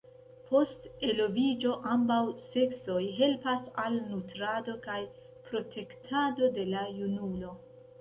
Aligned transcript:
Post 0.51 0.87
eloviĝo, 1.07 1.73
ambaŭ 1.97 2.17
seksoj 2.55 3.05
helpas 3.19 3.69
al 3.85 4.01
nutrado 4.09 4.77
kaj 4.89 4.99
protektado 5.53 6.55
de 6.61 6.71
la 6.75 6.87
junulo. 7.01 7.59